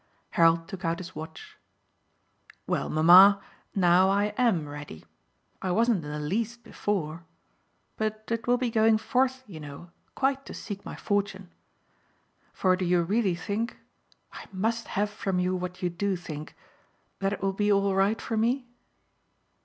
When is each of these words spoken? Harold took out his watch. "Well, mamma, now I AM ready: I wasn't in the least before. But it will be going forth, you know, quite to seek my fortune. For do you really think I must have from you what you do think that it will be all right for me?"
Harold 0.31 0.67
took 0.67 0.83
out 0.83 0.97
his 0.97 1.13
watch. 1.15 1.59
"Well, 2.65 2.89
mamma, 2.89 3.39
now 3.75 4.09
I 4.09 4.33
AM 4.35 4.67
ready: 4.67 5.05
I 5.61 5.69
wasn't 5.69 6.03
in 6.03 6.09
the 6.09 6.17
least 6.19 6.63
before. 6.63 7.23
But 7.97 8.23
it 8.31 8.47
will 8.47 8.57
be 8.57 8.71
going 8.71 8.97
forth, 8.97 9.43
you 9.45 9.59
know, 9.59 9.91
quite 10.15 10.43
to 10.47 10.55
seek 10.55 10.83
my 10.83 10.95
fortune. 10.95 11.51
For 12.51 12.75
do 12.75 12.83
you 12.83 13.03
really 13.03 13.35
think 13.35 13.77
I 14.33 14.45
must 14.51 14.87
have 14.97 15.11
from 15.11 15.37
you 15.37 15.55
what 15.55 15.83
you 15.83 15.91
do 15.91 16.15
think 16.15 16.55
that 17.19 17.33
it 17.33 17.43
will 17.43 17.53
be 17.53 17.71
all 17.71 17.93
right 17.93 18.19
for 18.19 18.35
me?" 18.35 18.65